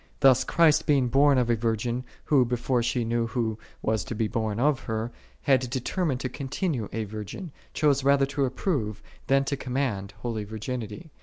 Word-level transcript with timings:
Thus 0.21 0.43
Christ 0.43 0.87
by 0.87 0.93
being 0.93 1.09
born 1.09 1.37
of 1.37 1.51
a 1.51 1.55
virgin, 1.55 2.03
who, 2.25 2.43
before 2.43 2.81
she 2.81 3.05
knew 3.05 3.27
Who 3.27 3.59
was 3.83 4.03
to 4.05 4.15
be 4.15 4.27
born 4.27 4.59
of 4.59 4.79
her, 4.85 5.11
had 5.43 5.69
determined 5.69 6.21
to 6.21 6.27
continue 6.27 6.89
a 6.91 7.03
virgin, 7.03 7.51
chose 7.75 8.03
rather 8.03 8.25
to 8.25 8.45
approve, 8.45 9.03
than 9.27 9.43
to 9.45 9.55
command, 9.55 10.15
holy 10.23 10.43
virginity. 10.43 11.11